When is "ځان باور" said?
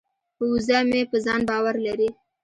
1.25-1.75